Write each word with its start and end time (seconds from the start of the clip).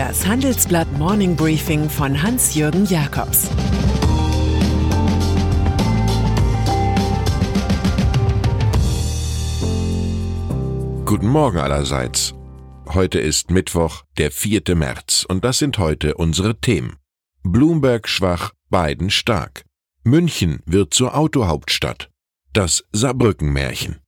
Das 0.00 0.26
Handelsblatt 0.26 0.90
Morning 0.96 1.36
Briefing 1.36 1.90
von 1.90 2.22
Hans-Jürgen 2.22 2.86
Jakobs 2.86 3.50
Guten 11.04 11.28
Morgen 11.28 11.58
allerseits. 11.58 12.32
Heute 12.88 13.20
ist 13.20 13.50
Mittwoch, 13.50 14.04
der 14.16 14.30
4. 14.30 14.62
März, 14.74 15.26
und 15.28 15.44
das 15.44 15.58
sind 15.58 15.76
heute 15.76 16.14
unsere 16.14 16.58
Themen. 16.58 16.96
Bloomberg 17.42 18.08
schwach, 18.08 18.52
Biden 18.70 19.10
stark. 19.10 19.66
München 20.02 20.62
wird 20.64 20.94
zur 20.94 21.14
Autohauptstadt. 21.14 22.08
Das 22.54 22.86
Saarbrücken-Märchen. 22.92 23.98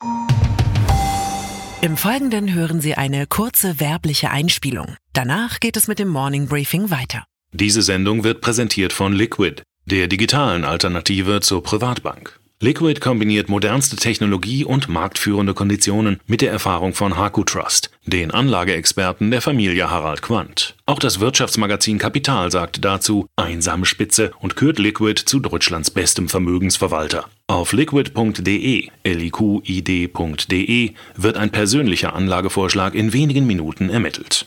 Im 1.84 1.96
Folgenden 1.96 2.54
hören 2.54 2.80
Sie 2.80 2.94
eine 2.94 3.26
kurze 3.26 3.80
werbliche 3.80 4.30
Einspielung. 4.30 4.94
Danach 5.14 5.58
geht 5.58 5.76
es 5.76 5.88
mit 5.88 5.98
dem 5.98 6.06
Morning 6.06 6.46
Briefing 6.46 6.90
weiter. 6.90 7.24
Diese 7.52 7.82
Sendung 7.82 8.22
wird 8.22 8.40
präsentiert 8.40 8.92
von 8.92 9.12
Liquid, 9.12 9.64
der 9.86 10.06
digitalen 10.06 10.64
Alternative 10.64 11.40
zur 11.40 11.64
Privatbank. 11.64 12.38
Liquid 12.64 13.00
kombiniert 13.00 13.48
modernste 13.48 13.96
Technologie 13.96 14.64
und 14.64 14.88
marktführende 14.88 15.52
Konditionen 15.52 16.20
mit 16.28 16.42
der 16.42 16.52
Erfahrung 16.52 16.94
von 16.94 17.16
Haku 17.16 17.42
Trust, 17.42 17.90
den 18.06 18.30
Anlageexperten 18.30 19.32
der 19.32 19.42
Familie 19.42 19.90
Harald 19.90 20.22
Quandt. 20.22 20.76
Auch 20.86 21.00
das 21.00 21.18
Wirtschaftsmagazin 21.18 21.98
Kapital 21.98 22.52
sagt 22.52 22.84
dazu 22.84 23.26
einsame 23.34 23.84
Spitze 23.84 24.30
und 24.38 24.54
kürt 24.54 24.78
Liquid 24.78 25.24
zu 25.26 25.40
Deutschlands 25.40 25.90
bestem 25.90 26.28
Vermögensverwalter. 26.28 27.24
Auf 27.48 27.72
liquid.de, 27.72 28.90
liqid.de 29.04 30.90
wird 31.16 31.36
ein 31.36 31.50
persönlicher 31.50 32.14
Anlagevorschlag 32.14 32.94
in 32.94 33.12
wenigen 33.12 33.44
Minuten 33.44 33.90
ermittelt. 33.90 34.46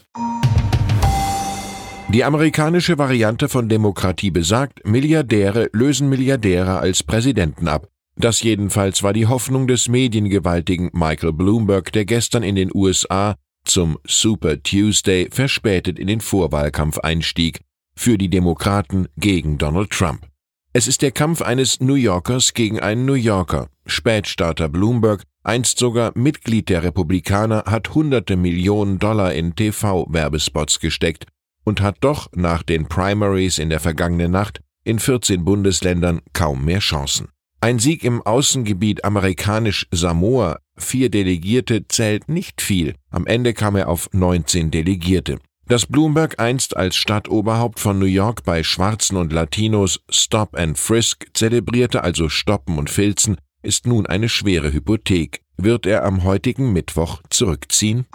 Die 2.08 2.24
amerikanische 2.24 2.98
Variante 2.98 3.50
von 3.50 3.68
Demokratie 3.68 4.32
besagt, 4.32 4.86
Milliardäre 4.86 5.70
lösen 5.74 6.08
Milliardäre 6.08 6.80
als 6.80 7.04
Präsidenten 7.04 7.68
ab. 7.68 7.90
Das 8.18 8.42
jedenfalls 8.42 9.04
war 9.04 9.12
die 9.12 9.28
Hoffnung 9.28 9.68
des 9.68 9.90
mediengewaltigen 9.90 10.90
Michael 10.94 11.34
Bloomberg, 11.34 11.92
der 11.92 12.06
gestern 12.06 12.44
in 12.44 12.56
den 12.56 12.72
USA 12.74 13.36
zum 13.66 13.98
Super 14.08 14.62
Tuesday 14.62 15.28
verspätet 15.32 16.00
in 16.00 16.08
den 16.08 16.22
Vorwahlkampf 16.22 17.00
einstieg, 17.00 17.62
für 17.98 18.18
die 18.18 18.30
Demokraten 18.30 19.08
gegen 19.18 19.58
Donald 19.58 19.90
Trump. 19.90 20.28
Es 20.72 20.88
ist 20.88 21.02
der 21.02 21.12
Kampf 21.12 21.42
eines 21.42 21.80
New 21.80 21.96
Yorkers 21.96 22.54
gegen 22.54 22.80
einen 22.80 23.06
New 23.06 23.14
Yorker. 23.14 23.70
Spätstarter 23.86 24.70
Bloomberg, 24.70 25.24
einst 25.44 25.78
sogar 25.78 26.12
Mitglied 26.16 26.70
der 26.70 26.84
Republikaner, 26.84 27.64
hat 27.66 27.96
hunderte 27.96 28.36
Millionen 28.36 29.00
Dollar 29.00 29.34
in 29.34 29.56
TV-Werbespots 29.56 30.80
gesteckt 30.80 31.28
und 31.64 31.82
hat 31.82 31.98
doch 32.02 32.30
nach 32.34 32.64
den 32.64 32.88
Primaries 32.88 33.58
in 33.58 33.70
der 33.70 33.80
vergangenen 33.80 34.32
Nacht 34.32 34.62
in 34.84 35.00
14 35.00 35.44
Bundesländern 35.44 36.22
kaum 36.34 36.64
mehr 36.64 36.80
Chancen. 36.80 37.30
Ein 37.66 37.80
Sieg 37.80 38.04
im 38.04 38.22
Außengebiet 38.22 39.04
amerikanisch 39.06 39.88
Samoa, 39.90 40.60
vier 40.78 41.10
Delegierte, 41.10 41.88
zählt 41.88 42.30
nicht 42.30 42.62
viel. 42.62 42.94
Am 43.10 43.26
Ende 43.26 43.56
kam 43.56 43.76
er 43.76 43.90
auf 43.90 44.08
19 44.12 44.70
Delegierte. 44.70 45.40
Dass 45.68 45.88
Bloomberg 45.88 46.40
einst 46.40 46.78
als 46.78 46.96
Stadtoberhaupt 46.96 47.80
von 47.80 47.98
New 47.98 48.06
York 48.06 48.44
bei 48.44 48.62
Schwarzen 48.62 49.18
und 49.18 49.34
Latinos 49.34 50.00
Stop 50.12 50.56
and 50.56 50.78
Frisk 50.78 51.26
zelebrierte, 51.34 52.04
also 52.04 52.30
Stoppen 52.30 52.78
und 52.78 52.92
Filzen, 52.92 53.38
ist 53.64 53.88
nun 53.88 54.06
eine 54.06 54.30
schwere 54.30 54.72
Hypothek. 54.72 55.42
Wird 55.58 55.88
er 55.88 56.06
am 56.06 56.24
heutigen 56.24 56.72
Mittwoch 56.72 57.24
zurückziehen? 57.32 58.06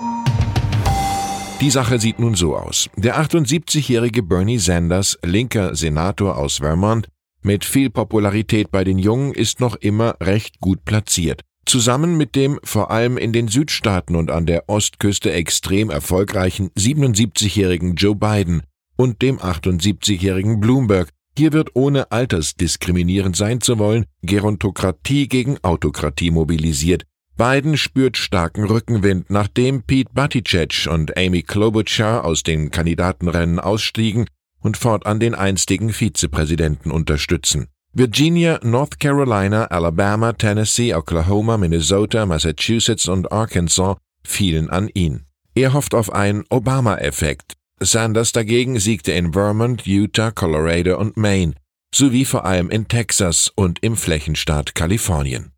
Die 1.60 1.70
Sache 1.70 1.98
sieht 1.98 2.20
nun 2.20 2.36
so 2.36 2.56
aus. 2.56 2.88
Der 2.94 3.20
78-jährige 3.20 4.22
Bernie 4.22 4.58
Sanders, 4.58 5.18
linker 5.24 5.74
Senator 5.74 6.39
aus 6.39 6.58
Vermont, 6.58 7.08
mit 7.42 7.64
viel 7.64 7.90
Popularität 7.90 8.70
bei 8.70 8.84
den 8.84 8.98
Jungen 8.98 9.33
ist 9.33 9.61
noch 9.61 9.77
immer 9.77 10.17
recht 10.20 10.61
gut 10.61 10.84
platziert. 10.84 11.42
Zusammen 11.67 12.17
mit 12.17 12.34
dem 12.34 12.58
vor 12.64 12.90
allem 12.90 13.17
in 13.17 13.33
den 13.33 13.48
Südstaaten 13.48 14.17
und 14.17 14.30
an 14.30 14.46
der 14.46 14.68
Ostküste 14.68 15.33
extrem 15.33 15.90
erfolgreichen 15.90 16.70
77-jährigen 16.70 17.95
Joe 17.95 18.17
Biden 18.17 18.62
und 18.96 19.23
dem 19.23 19.39
78-jährigen 19.39 20.61
Bloomberg. 20.61 21.11
Hier 21.39 21.52
wird 21.52 21.70
ohne 21.74 22.11
altersdiskriminierend 22.11 23.36
sein 23.36 23.61
zu 23.61 23.78
wollen 23.78 24.05
Gerontokratie 24.22 25.28
gegen 25.28 25.58
Autokratie 25.62 26.30
mobilisiert. 26.30 27.05
Biden 27.36 27.78
spürt 27.78 28.18
starken 28.18 28.64
Rückenwind, 28.64 29.30
nachdem 29.30 29.83
Pete 29.84 30.11
Buttigieg 30.12 30.86
und 30.90 31.17
Amy 31.17 31.42
Klobuchar 31.42 32.24
aus 32.24 32.42
den 32.42 32.70
Kandidatenrennen 32.70 33.58
ausstiegen 33.58 34.27
und 34.60 34.76
fortan 34.76 35.20
den 35.20 35.34
einstigen 35.34 35.92
Vizepräsidenten 35.92 36.90
unterstützen. 36.90 37.68
Virginia, 37.92 38.60
North 38.62 39.00
Carolina, 39.00 39.64
Alabama, 39.64 40.32
Tennessee, 40.32 40.94
Oklahoma, 40.94 41.56
Minnesota, 41.56 42.24
Massachusetts 42.24 43.08
und 43.08 43.32
Arkansas 43.32 43.96
fielen 44.22 44.70
an 44.70 44.88
ihn. 44.94 45.26
Er 45.54 45.72
hofft 45.72 45.94
auf 45.94 46.12
einen 46.12 46.44
Obama-Effekt. 46.50 47.54
Sanders 47.80 48.32
dagegen 48.32 48.78
siegte 48.78 49.12
in 49.12 49.32
Vermont, 49.32 49.86
Utah, 49.86 50.30
Colorado 50.30 50.98
und 50.98 51.16
Maine, 51.16 51.54
sowie 51.92 52.24
vor 52.24 52.44
allem 52.44 52.70
in 52.70 52.86
Texas 52.86 53.50
und 53.56 53.82
im 53.82 53.96
Flächenstaat 53.96 54.74
Kalifornien. 54.74 55.50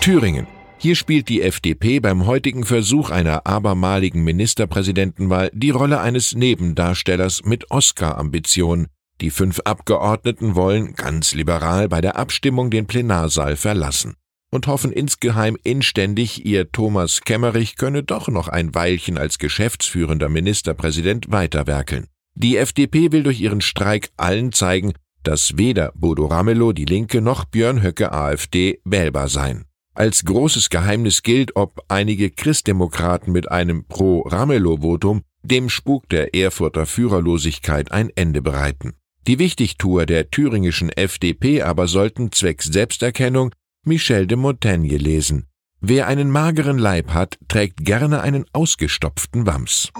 Thüringen. 0.00 0.46
Hier 0.80 0.94
spielt 0.94 1.28
die 1.28 1.42
FDP 1.42 1.98
beim 1.98 2.26
heutigen 2.26 2.64
Versuch 2.64 3.10
einer 3.10 3.46
abermaligen 3.46 4.22
Ministerpräsidentenwahl 4.22 5.50
die 5.52 5.70
Rolle 5.70 6.00
eines 6.00 6.36
Nebendarstellers 6.36 7.44
mit 7.44 7.70
Oscar-Ambitionen. 7.72 8.86
Die 9.20 9.30
fünf 9.30 9.58
Abgeordneten 9.64 10.54
wollen, 10.54 10.94
ganz 10.94 11.34
liberal, 11.34 11.88
bei 11.88 12.00
der 12.00 12.16
Abstimmung 12.16 12.70
den 12.70 12.86
Plenarsaal 12.86 13.56
verlassen 13.56 14.14
und 14.50 14.66
hoffen 14.66 14.92
insgeheim 14.92 15.56
inständig, 15.62 16.46
ihr 16.46 16.70
Thomas 16.70 17.22
Kemmerich 17.22 17.76
könne 17.76 18.02
doch 18.02 18.28
noch 18.28 18.48
ein 18.48 18.74
Weilchen 18.74 19.18
als 19.18 19.38
geschäftsführender 19.38 20.28
Ministerpräsident 20.28 21.30
weiterwerkeln. 21.30 22.06
Die 22.34 22.56
FDP 22.56 23.12
will 23.12 23.24
durch 23.24 23.40
ihren 23.40 23.60
Streik 23.60 24.10
allen 24.16 24.52
zeigen, 24.52 24.92
dass 25.24 25.58
weder 25.58 25.92
Bodo 25.94 26.26
Ramelow, 26.26 26.72
die 26.72 26.84
Linke, 26.84 27.20
noch 27.20 27.44
Björn 27.44 27.82
Höcke, 27.82 28.12
AfD, 28.12 28.80
wählbar 28.84 29.28
seien. 29.28 29.67
Als 29.98 30.24
großes 30.24 30.70
Geheimnis 30.70 31.24
gilt, 31.24 31.56
ob 31.56 31.84
einige 31.88 32.30
Christdemokraten 32.30 33.32
mit 33.32 33.50
einem 33.50 33.84
Pro-Ramelow-Votum 33.84 35.22
dem 35.42 35.68
Spuk 35.68 36.08
der 36.08 36.36
Erfurter 36.36 36.86
Führerlosigkeit 36.86 37.90
ein 37.90 38.10
Ende 38.14 38.40
bereiten. 38.40 38.92
Die 39.26 39.40
Wichtigtuer 39.40 40.06
der 40.06 40.30
thüringischen 40.30 40.90
FDP 40.90 41.62
aber 41.62 41.88
sollten 41.88 42.30
zwecks 42.30 42.66
Selbsterkennung 42.66 43.50
Michel 43.84 44.28
de 44.28 44.36
Montaigne 44.36 44.98
lesen. 44.98 45.48
Wer 45.80 46.06
einen 46.06 46.30
mageren 46.30 46.78
Leib 46.78 47.10
hat, 47.10 47.36
trägt 47.48 47.84
gerne 47.84 48.20
einen 48.20 48.44
ausgestopften 48.52 49.46
Wams. 49.46 49.90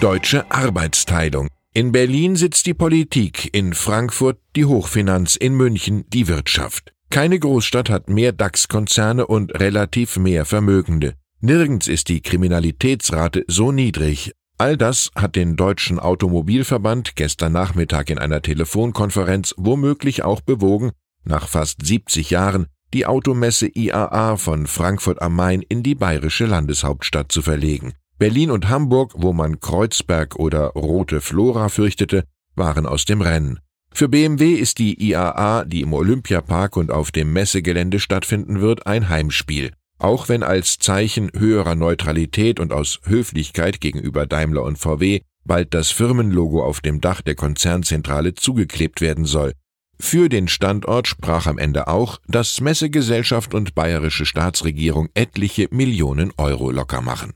Deutsche 0.00 0.50
Arbeitsteilung. 0.50 1.48
In 1.72 1.92
Berlin 1.92 2.36
sitzt 2.36 2.66
die 2.66 2.74
Politik, 2.74 3.48
in 3.56 3.72
Frankfurt 3.72 4.38
die 4.54 4.66
Hochfinanz, 4.66 5.34
in 5.34 5.54
München 5.54 6.04
die 6.10 6.28
Wirtschaft. 6.28 6.92
Keine 7.10 7.38
Großstadt 7.38 7.88
hat 7.88 8.10
mehr 8.10 8.32
DAX-Konzerne 8.32 9.26
und 9.26 9.58
relativ 9.58 10.18
mehr 10.18 10.44
Vermögende. 10.44 11.14
Nirgends 11.40 11.88
ist 11.88 12.08
die 12.08 12.20
Kriminalitätsrate 12.20 13.44
so 13.48 13.72
niedrig. 13.72 14.32
All 14.58 14.76
das 14.76 15.10
hat 15.14 15.36
den 15.36 15.56
Deutschen 15.56 15.98
Automobilverband 15.98 17.16
gestern 17.16 17.52
Nachmittag 17.52 18.10
in 18.10 18.18
einer 18.18 18.42
Telefonkonferenz 18.42 19.54
womöglich 19.56 20.22
auch 20.22 20.40
bewogen, 20.40 20.90
nach 21.24 21.48
fast 21.48 21.86
70 21.86 22.30
Jahren 22.30 22.66
die 22.92 23.06
Automesse 23.06 23.68
IAA 23.68 24.36
von 24.36 24.66
Frankfurt 24.66 25.22
am 25.22 25.36
Main 25.36 25.62
in 25.62 25.82
die 25.82 25.94
bayerische 25.94 26.46
Landeshauptstadt 26.46 27.30
zu 27.30 27.40
verlegen. 27.40 27.92
Berlin 28.18 28.50
und 28.50 28.68
Hamburg, 28.68 29.12
wo 29.16 29.32
man 29.32 29.60
Kreuzberg 29.60 30.36
oder 30.36 30.68
Rote 30.68 31.20
Flora 31.20 31.68
fürchtete, 31.68 32.24
waren 32.56 32.86
aus 32.86 33.04
dem 33.04 33.20
Rennen. 33.20 33.60
Für 33.98 34.08
BMW 34.08 34.52
ist 34.52 34.78
die 34.78 35.10
IAA, 35.10 35.64
die 35.64 35.80
im 35.80 35.92
Olympiapark 35.92 36.76
und 36.76 36.92
auf 36.92 37.10
dem 37.10 37.32
Messegelände 37.32 37.98
stattfinden 37.98 38.60
wird, 38.60 38.86
ein 38.86 39.08
Heimspiel. 39.08 39.72
Auch 39.98 40.28
wenn 40.28 40.44
als 40.44 40.78
Zeichen 40.78 41.32
höherer 41.36 41.74
Neutralität 41.74 42.60
und 42.60 42.72
aus 42.72 43.00
Höflichkeit 43.02 43.80
gegenüber 43.80 44.24
Daimler 44.24 44.62
und 44.62 44.78
VW 44.78 45.22
bald 45.44 45.74
das 45.74 45.90
Firmenlogo 45.90 46.62
auf 46.62 46.80
dem 46.80 47.00
Dach 47.00 47.22
der 47.22 47.34
Konzernzentrale 47.34 48.36
zugeklebt 48.36 49.00
werden 49.00 49.24
soll. 49.24 49.52
Für 49.98 50.28
den 50.28 50.46
Standort 50.46 51.08
sprach 51.08 51.48
am 51.48 51.58
Ende 51.58 51.88
auch, 51.88 52.18
dass 52.28 52.60
Messegesellschaft 52.60 53.52
und 53.52 53.74
bayerische 53.74 54.26
Staatsregierung 54.26 55.08
etliche 55.14 55.66
Millionen 55.72 56.32
Euro 56.36 56.70
locker 56.70 57.02
machen. 57.02 57.32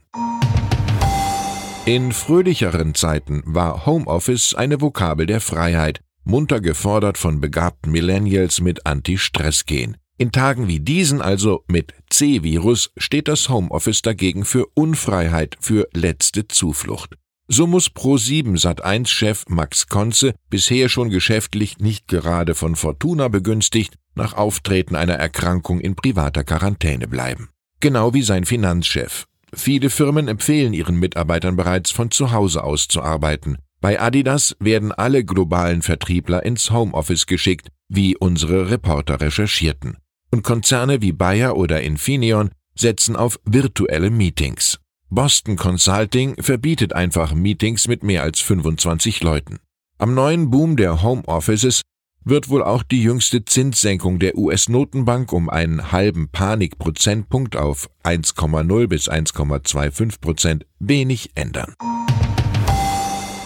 In 1.85 2.13
fröhlicheren 2.13 2.95
Zeiten 2.95 3.43
war 3.45 3.85
Homeoffice 3.85 4.55
eine 4.55 4.79
Vokabel 4.79 5.25
der 5.25 5.41
Freiheit, 5.41 5.99
munter 6.23 6.61
gefordert 6.61 7.17
von 7.17 7.41
begabten 7.41 7.91
Millennials 7.91 8.61
mit 8.61 8.85
Anti-Stress-Gen. 8.85 9.97
In 10.17 10.31
Tagen 10.31 10.67
wie 10.67 10.79
diesen 10.79 11.21
also 11.21 11.63
mit 11.67 11.93
C-Virus 12.09 12.91
steht 12.97 13.27
das 13.27 13.49
Homeoffice 13.49 14.01
dagegen 14.01 14.45
für 14.45 14.67
Unfreiheit, 14.73 15.57
für 15.59 15.87
letzte 15.93 16.47
Zuflucht. 16.47 17.17
So 17.47 17.67
muss 17.67 17.89
Pro7 17.89 18.57
Sat1-Chef 18.57 19.45
Max 19.49 19.87
Konze, 19.87 20.33
bisher 20.49 20.87
schon 20.87 21.09
geschäftlich 21.09 21.79
nicht 21.79 22.07
gerade 22.07 22.55
von 22.55 22.75
Fortuna 22.75 23.27
begünstigt, 23.27 23.95
nach 24.15 24.33
Auftreten 24.33 24.95
einer 24.95 25.15
Erkrankung 25.15 25.79
in 25.79 25.95
privater 25.95 26.43
Quarantäne 26.43 27.07
bleiben. 27.07 27.49
Genau 27.79 28.13
wie 28.13 28.21
sein 28.21 28.45
Finanzchef. 28.45 29.25
Viele 29.53 29.89
Firmen 29.89 30.27
empfehlen 30.27 30.73
ihren 30.73 30.95
Mitarbeitern 30.95 31.55
bereits 31.55 31.91
von 31.91 32.11
zu 32.11 32.31
Hause 32.31 32.63
aus 32.63 32.87
zu 32.87 33.01
arbeiten. 33.01 33.57
Bei 33.83 33.99
Adidas 33.99 34.55
werden 34.61 34.93
alle 34.93 35.25
globalen 35.25 35.81
Vertriebler 35.81 36.45
ins 36.45 36.71
Homeoffice 36.71 37.25
geschickt, 37.25 37.67
wie 37.89 38.15
unsere 38.15 38.71
Reporter 38.71 39.19
recherchierten. 39.19 39.97
Und 40.31 40.41
Konzerne 40.41 41.01
wie 41.01 41.11
Bayer 41.11 41.57
oder 41.57 41.81
Infineon 41.81 42.51
setzen 42.75 43.17
auf 43.17 43.41
virtuelle 43.43 44.09
Meetings. 44.09 44.79
Boston 45.09 45.57
Consulting 45.57 46.41
verbietet 46.41 46.93
einfach 46.93 47.33
Meetings 47.33 47.89
mit 47.89 48.03
mehr 48.03 48.23
als 48.23 48.39
25 48.39 49.21
Leuten. 49.21 49.59
Am 49.97 50.13
neuen 50.13 50.49
Boom 50.49 50.77
der 50.77 51.03
Homeoffices 51.03 51.81
wird 52.23 52.47
wohl 52.47 52.63
auch 52.63 52.83
die 52.83 53.03
jüngste 53.03 53.43
Zinssenkung 53.43 54.17
der 54.17 54.37
US-Notenbank 54.37 55.33
um 55.33 55.49
einen 55.49 55.91
halben 55.91 56.29
Panikprozentpunkt 56.29 57.57
auf 57.57 57.89
1,0 58.05 58.87
bis 58.87 59.11
1,25 59.11 60.21
Prozent 60.21 60.65
wenig 60.79 61.31
ändern. 61.35 61.73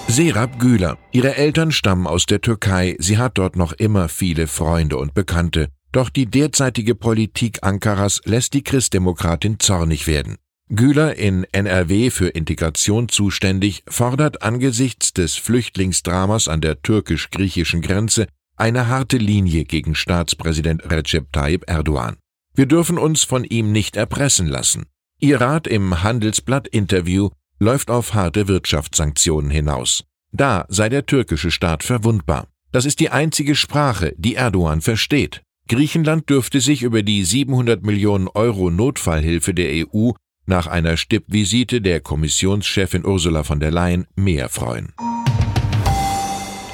Serap 0.09 0.57
Güler. 0.57 0.97
Ihre 1.11 1.35
Eltern 1.35 1.71
stammen 1.71 2.07
aus 2.07 2.25
der 2.25 2.39
Türkei. 2.39 2.95
Sie 2.97 3.17
hat 3.17 3.37
dort 3.37 3.57
noch 3.57 3.73
immer 3.73 4.07
viele 4.07 4.47
Freunde 4.47 4.97
und 4.97 5.13
Bekannte. 5.13 5.67
Doch 5.91 6.09
die 6.09 6.25
derzeitige 6.25 6.95
Politik 6.95 7.59
Ankaras 7.61 8.21
lässt 8.23 8.53
die 8.53 8.63
Christdemokratin 8.63 9.59
zornig 9.59 10.07
werden. 10.07 10.37
Güler 10.69 11.15
in 11.17 11.45
NRW 11.51 12.09
für 12.09 12.29
Integration 12.29 13.09
zuständig 13.09 13.83
fordert 13.87 14.43
angesichts 14.43 15.13
des 15.13 15.35
Flüchtlingsdramas 15.35 16.47
an 16.47 16.61
der 16.61 16.81
türkisch-griechischen 16.81 17.81
Grenze 17.81 18.27
eine 18.55 18.87
harte 18.87 19.17
Linie 19.17 19.65
gegen 19.65 19.93
Staatspräsident 19.93 20.89
Recep 20.89 21.31
Tayyip 21.31 21.69
Erdogan. 21.69 22.15
Wir 22.55 22.65
dürfen 22.65 22.97
uns 22.97 23.23
von 23.23 23.43
ihm 23.43 23.71
nicht 23.71 23.97
erpressen 23.97 24.47
lassen. 24.47 24.85
Ihr 25.19 25.41
Rat 25.41 25.67
im 25.67 26.03
Handelsblatt-Interview 26.03 27.29
läuft 27.59 27.89
auf 27.89 28.13
harte 28.13 28.47
Wirtschaftssanktionen 28.47 29.51
hinaus. 29.51 30.03
Da 30.31 30.65
sei 30.69 30.89
der 30.89 31.05
türkische 31.05 31.51
Staat 31.51 31.83
verwundbar. 31.83 32.47
Das 32.71 32.85
ist 32.85 32.99
die 32.99 33.09
einzige 33.09 33.55
Sprache, 33.55 34.13
die 34.17 34.35
Erdogan 34.35 34.81
versteht. 34.81 35.41
Griechenland 35.67 36.29
dürfte 36.29 36.61
sich 36.61 36.83
über 36.83 37.03
die 37.03 37.23
700 37.23 37.83
Millionen 37.83 38.27
Euro 38.27 38.69
Notfallhilfe 38.69 39.53
der 39.53 39.87
EU 39.87 40.11
nach 40.45 40.67
einer 40.67 40.95
Stippvisite 40.95 41.81
der 41.81 41.99
Kommissionschefin 41.99 43.05
Ursula 43.05 43.43
von 43.43 43.59
der 43.59 43.71
Leyen 43.71 44.07
mehr 44.15 44.47
freuen. 44.49 44.93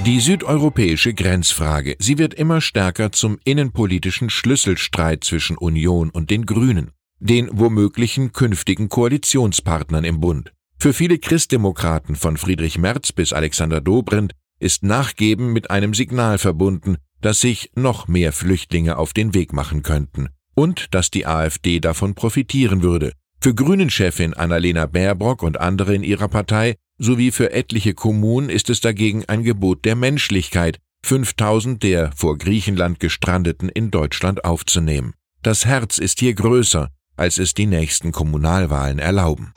Die 0.05 0.19
südeuropäische 0.19 1.13
Grenzfrage, 1.13 1.95
sie 1.97 2.17
wird 2.17 2.33
immer 2.33 2.59
stärker 2.59 3.11
zum 3.13 3.39
innenpolitischen 3.45 4.29
Schlüsselstreit 4.29 5.23
zwischen 5.23 5.57
Union 5.57 6.09
und 6.09 6.29
den 6.29 6.45
Grünen, 6.45 6.91
den 7.19 7.49
womöglichen 7.51 8.33
künftigen 8.33 8.89
Koalitionspartnern 8.89 10.03
im 10.03 10.19
Bund. 10.19 10.51
Für 10.83 10.91
viele 10.91 11.17
Christdemokraten 11.17 12.17
von 12.17 12.35
Friedrich 12.35 12.77
Merz 12.77 13.13
bis 13.13 13.31
Alexander 13.31 13.79
Dobrindt 13.79 14.33
ist 14.59 14.83
Nachgeben 14.83 15.53
mit 15.53 15.71
einem 15.71 15.93
Signal 15.93 16.37
verbunden, 16.37 16.97
dass 17.21 17.39
sich 17.39 17.71
noch 17.73 18.09
mehr 18.09 18.33
Flüchtlinge 18.33 18.97
auf 18.97 19.13
den 19.13 19.33
Weg 19.33 19.53
machen 19.53 19.81
könnten 19.81 20.27
und 20.55 20.93
dass 20.93 21.09
die 21.09 21.25
AfD 21.25 21.79
davon 21.79 22.15
profitieren 22.15 22.83
würde, 22.83 23.13
für 23.39 23.55
Grünen-Chefin 23.55 24.33
Annalena 24.33 24.85
Baerbock 24.85 25.41
und 25.41 25.57
andere 25.57 25.95
in 25.95 26.03
ihrer 26.03 26.27
Partei 26.27 26.75
sowie 26.97 27.31
für 27.31 27.53
etliche 27.53 27.93
Kommunen 27.93 28.49
ist 28.49 28.69
es 28.69 28.81
dagegen 28.81 29.23
ein 29.29 29.43
Gebot 29.43 29.85
der 29.85 29.95
Menschlichkeit, 29.95 30.79
5000 31.05 31.81
der 31.81 32.11
vor 32.13 32.37
Griechenland 32.37 32.99
gestrandeten 32.99 33.69
in 33.69 33.89
Deutschland 33.89 34.43
aufzunehmen. 34.43 35.13
Das 35.43 35.65
Herz 35.65 35.97
ist 35.97 36.19
hier 36.19 36.33
größer, 36.33 36.89
als 37.15 37.37
es 37.37 37.53
die 37.53 37.67
nächsten 37.67 38.11
Kommunalwahlen 38.11 38.99
erlauben. 38.99 39.53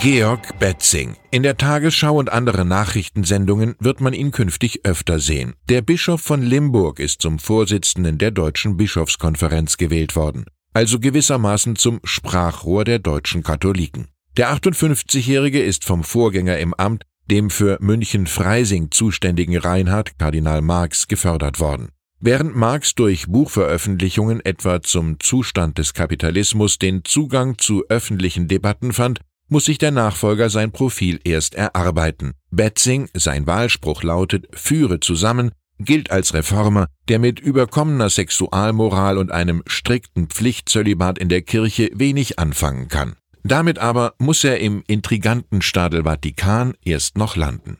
Georg 0.00 0.58
Betzing. 0.58 1.16
In 1.30 1.42
der 1.42 1.56
Tagesschau 1.56 2.16
und 2.16 2.30
anderen 2.30 2.68
Nachrichtensendungen 2.68 3.74
wird 3.80 4.00
man 4.00 4.12
ihn 4.12 4.30
künftig 4.30 4.84
öfter 4.84 5.18
sehen. 5.18 5.54
Der 5.68 5.82
Bischof 5.82 6.20
von 6.20 6.42
Limburg 6.42 7.00
ist 7.00 7.22
zum 7.22 7.38
Vorsitzenden 7.38 8.18
der 8.18 8.30
Deutschen 8.30 8.76
Bischofskonferenz 8.76 9.76
gewählt 9.76 10.16
worden 10.16 10.46
also 10.76 11.00
gewissermaßen 11.00 11.76
zum 11.76 12.00
Sprachrohr 12.04 12.84
der 12.84 12.98
deutschen 12.98 13.42
Katholiken. 13.42 14.08
Der 14.36 14.52
58-Jährige 14.52 15.62
ist 15.62 15.86
vom 15.86 16.04
Vorgänger 16.04 16.58
im 16.58 16.74
Amt, 16.74 17.04
dem 17.30 17.48
für 17.48 17.78
München-Freising 17.80 18.90
zuständigen 18.90 19.56
Reinhard 19.56 20.18
Kardinal 20.18 20.60
Marx, 20.60 21.08
gefördert 21.08 21.60
worden. 21.60 21.88
Während 22.20 22.54
Marx 22.56 22.94
durch 22.94 23.26
Buchveröffentlichungen 23.26 24.44
etwa 24.44 24.82
zum 24.82 25.18
Zustand 25.18 25.78
des 25.78 25.94
Kapitalismus 25.94 26.78
den 26.78 27.04
Zugang 27.04 27.56
zu 27.56 27.86
öffentlichen 27.88 28.46
Debatten 28.46 28.92
fand, 28.92 29.20
muss 29.48 29.66
sich 29.66 29.78
der 29.78 29.90
Nachfolger 29.90 30.50
sein 30.50 30.72
Profil 30.72 31.20
erst 31.24 31.54
erarbeiten. 31.54 32.32
Betzing, 32.50 33.08
sein 33.14 33.46
Wahlspruch 33.46 34.02
lautet, 34.02 34.46
führe 34.52 35.00
zusammen, 35.00 35.52
gilt 35.78 36.10
als 36.10 36.34
Reformer, 36.34 36.86
der 37.08 37.18
mit 37.18 37.38
überkommener 37.40 38.10
Sexualmoral 38.10 39.18
und 39.18 39.30
einem 39.30 39.62
strikten 39.66 40.28
Pflichtzölibat 40.28 41.18
in 41.18 41.28
der 41.28 41.42
Kirche 41.42 41.90
wenig 41.94 42.38
anfangen 42.38 42.88
kann. 42.88 43.16
Damit 43.44 43.78
aber 43.78 44.14
muss 44.18 44.42
er 44.42 44.58
im 44.58 44.82
intriganten 44.86 45.62
Stadel 45.62 46.02
Vatikan 46.02 46.74
erst 46.84 47.16
noch 47.16 47.36
landen. 47.36 47.78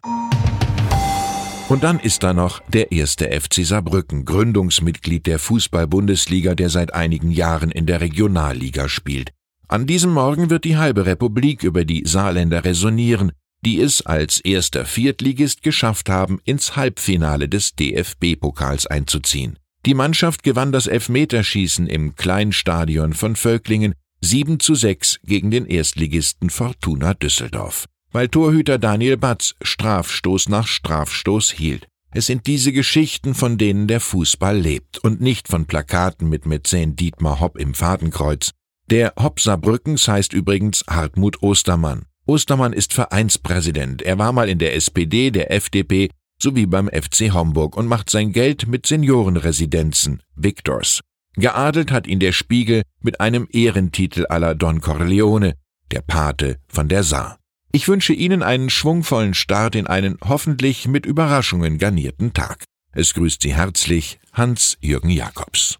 Und 1.69 1.83
dann 1.83 1.99
ist 1.99 2.23
da 2.23 2.33
noch 2.33 2.61
der 2.69 2.93
erste 2.93 3.29
FC 3.29 3.67
Saarbrücken, 3.67 4.25
Gründungsmitglied 4.25 5.27
der 5.27 5.41
Fußball-Bundesliga, 5.41 6.55
der 6.55 6.71
seit 6.71 6.95
einigen 6.95 7.33
Jahren 7.33 7.73
in 7.73 7.87
der 7.87 8.01
Regionalliga 8.01 8.89
spielt. 8.89 9.33
An 9.69 9.87
diesem 9.87 10.13
Morgen 10.13 10.49
wird 10.49 10.65
die 10.65 10.77
halbe 10.77 11.07
Republik 11.07 11.65
über 11.65 11.85
die 11.85 12.05
Saarländer 12.07 12.65
resonieren, 12.65 13.33
die 13.65 13.81
es 13.81 14.07
als 14.07 14.39
erster 14.39 14.85
Viertligist 14.85 15.63
geschafft 15.63 16.09
haben, 16.09 16.39
ins 16.45 16.77
Halbfinale 16.77 17.49
des 17.49 17.75
DFB-Pokals 17.75 18.87
einzuziehen. 18.87 19.59
Die 19.85 19.95
Mannschaft 19.95 20.45
gewann 20.45 20.71
das 20.71 20.87
Elfmeterschießen 20.87 21.89
im 21.89 22.15
Kleinstadion 22.15 23.13
von 23.13 23.35
Völklingen 23.35 23.95
7 24.21 24.61
zu 24.61 24.76
6 24.76 25.19
gegen 25.25 25.50
den 25.50 25.67
Erstligisten 25.67 26.49
Fortuna 26.49 27.14
Düsseldorf, 27.14 27.87
weil 28.12 28.29
Torhüter 28.29 28.79
Daniel 28.79 29.17
Batz 29.17 29.57
Strafstoß 29.62 30.49
nach 30.49 30.69
Strafstoß 30.69 31.50
hielt. 31.50 31.88
Es 32.12 32.26
sind 32.26 32.47
diese 32.47 32.73
Geschichten, 32.73 33.35
von 33.35 33.59
denen 33.59 33.88
der 33.88 34.00
Fußball 34.00 34.57
lebt 34.57 34.99
und 34.99 35.21
nicht 35.21 35.49
von 35.49 35.67
Plakaten 35.67 36.29
mit 36.29 36.47
Mäzen 36.47 36.95
Dietmar 36.95 37.40
Hopp 37.40 37.59
im 37.59 37.75
Fadenkreuz. 37.75 38.52
Der 38.88 39.14
Hopp 39.19 39.40
Saarbrückens 39.40 40.07
heißt 40.07 40.33
übrigens 40.33 40.85
Hartmut 40.88 41.43
Ostermann. 41.43 42.07
Ostermann 42.25 42.73
ist 42.73 42.95
Vereinspräsident. 42.95 44.00
Er 44.02 44.16
war 44.19 44.33
mal 44.33 44.49
in 44.49 44.61
der 44.61 44.76
SPD, 44.76 45.33
der 45.33 45.50
FDP 45.50 46.09
sowie 46.40 46.66
beim 46.66 46.88
FC 46.88 47.33
Homburg 47.33 47.76
und 47.76 47.87
macht 47.87 48.11
sein 48.11 48.31
Geld 48.31 48.69
mit 48.69 48.87
Seniorenresidenzen, 48.87 50.23
Victors. 50.37 51.00
Geadelt 51.35 51.90
hat 51.90 52.07
ihn 52.07 52.21
der 52.21 52.31
Spiegel 52.31 52.83
mit 53.00 53.21
einem 53.21 53.49
Ehrentitel 53.50 54.25
aller 54.26 54.55
Don 54.55 54.81
Corleone, 54.81 55.55
der 55.90 56.02
Pate 56.02 56.59
von 56.69 56.88
der 56.88 57.02
Saar. 57.02 57.38
Ich 57.73 57.88
wünsche 57.88 58.12
Ihnen 58.12 58.45
einen 58.45 58.71
schwungvollen 58.71 59.35
Start 59.35 59.75
in 59.75 59.88
einen 59.88 60.16
hoffentlich 60.25 60.87
mit 60.87 61.07
Überraschungen 61.07 61.78
garnierten 61.78 62.33
Tag. 62.33 62.64
Es 62.93 63.14
grüßt 63.14 63.43
Sie 63.43 63.55
herzlich 63.55 64.21
Hans-Jürgen 64.33 65.11
Jakobs. 65.11 65.78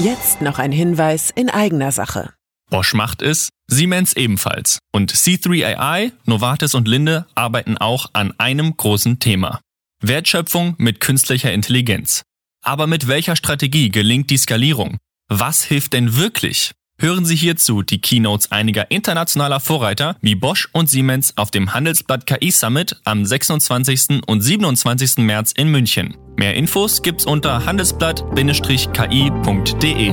Jetzt 0.00 0.42
noch 0.42 0.60
ein 0.60 0.70
Hinweis 0.70 1.30
in 1.34 1.50
eigener 1.50 1.90
Sache. 1.90 2.32
Bosch 2.70 2.94
macht 2.94 3.20
es, 3.20 3.48
Siemens 3.66 4.12
ebenfalls. 4.12 4.78
Und 4.92 5.12
C3AI, 5.12 6.12
Novartis 6.24 6.76
und 6.76 6.86
Linde 6.86 7.26
arbeiten 7.34 7.76
auch 7.76 8.10
an 8.12 8.32
einem 8.38 8.76
großen 8.76 9.18
Thema. 9.18 9.60
Wertschöpfung 10.00 10.76
mit 10.78 11.00
künstlicher 11.00 11.52
Intelligenz. 11.52 12.22
Aber 12.62 12.86
mit 12.86 13.08
welcher 13.08 13.34
Strategie 13.34 13.88
gelingt 13.88 14.30
die 14.30 14.36
Skalierung? 14.36 14.98
Was 15.28 15.64
hilft 15.64 15.94
denn 15.94 16.16
wirklich? 16.16 16.70
Hören 17.00 17.24
Sie 17.24 17.36
hierzu 17.36 17.82
die 17.82 18.00
Keynotes 18.00 18.50
einiger 18.50 18.90
internationaler 18.90 19.60
Vorreiter 19.60 20.16
wie 20.20 20.34
Bosch 20.34 20.68
und 20.72 20.90
Siemens 20.90 21.32
auf 21.36 21.52
dem 21.52 21.72
Handelsblatt 21.72 22.26
KI 22.26 22.50
Summit 22.50 22.96
am 23.04 23.24
26. 23.24 24.24
und 24.26 24.40
27. 24.40 25.18
März 25.18 25.52
in 25.52 25.68
München. 25.68 26.16
Mehr 26.36 26.56
Infos 26.56 27.02
gibt's 27.02 27.24
unter 27.24 27.64
handelsblatt-ki.de. 27.64 30.12